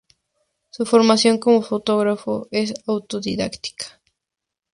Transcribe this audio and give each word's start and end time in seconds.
Su 0.71 0.87
formación 0.87 1.37
como 1.37 1.61
fotógrafo 1.61 2.47
es 2.49 2.73
autodidacta. 2.87 4.01